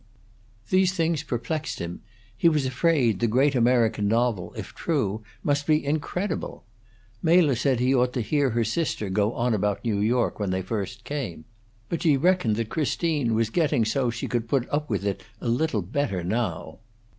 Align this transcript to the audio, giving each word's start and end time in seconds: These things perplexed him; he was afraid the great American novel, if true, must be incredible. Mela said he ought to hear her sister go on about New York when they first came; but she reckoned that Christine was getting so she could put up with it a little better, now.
These 0.71 0.93
things 0.93 1.21
perplexed 1.21 1.77
him; 1.77 2.01
he 2.35 2.49
was 2.49 2.65
afraid 2.65 3.19
the 3.19 3.27
great 3.27 3.53
American 3.53 4.07
novel, 4.07 4.51
if 4.57 4.73
true, 4.73 5.21
must 5.43 5.67
be 5.67 5.85
incredible. 5.85 6.63
Mela 7.21 7.55
said 7.55 7.79
he 7.79 7.93
ought 7.93 8.11
to 8.13 8.21
hear 8.21 8.49
her 8.49 8.63
sister 8.63 9.11
go 9.11 9.35
on 9.35 9.53
about 9.53 9.85
New 9.85 9.99
York 9.99 10.39
when 10.39 10.49
they 10.49 10.63
first 10.63 11.03
came; 11.03 11.45
but 11.87 12.01
she 12.01 12.17
reckoned 12.17 12.55
that 12.55 12.69
Christine 12.69 13.35
was 13.35 13.51
getting 13.51 13.85
so 13.85 14.09
she 14.09 14.27
could 14.27 14.47
put 14.49 14.67
up 14.71 14.89
with 14.89 15.05
it 15.05 15.21
a 15.39 15.47
little 15.47 15.83
better, 15.83 16.23
now. 16.23 16.79